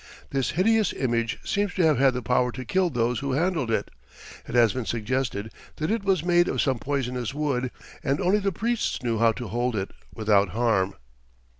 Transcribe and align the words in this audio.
This 0.31 0.49
hideous 0.57 0.93
image 0.93 1.37
seems 1.47 1.75
to 1.75 1.83
have 1.83 1.99
had 1.99 2.15
the 2.15 2.23
power 2.23 2.51
to 2.53 2.65
kill 2.65 2.89
those 2.89 3.19
who 3.19 3.33
handled 3.33 3.69
it. 3.69 3.91
It 4.47 4.55
has 4.55 4.73
been 4.73 4.87
suggested 4.87 5.51
that 5.75 5.91
it 5.91 6.03
was 6.03 6.23
made 6.25 6.47
of 6.47 6.59
some 6.59 6.79
poisonous 6.79 7.35
wood, 7.35 7.69
and 8.03 8.19
only 8.19 8.39
the 8.39 8.51
priests 8.51 9.03
knew 9.03 9.19
how 9.19 9.31
to 9.33 9.49
hold 9.49 9.75
it 9.75 9.91
without 10.15 10.49
harm. 10.57 10.95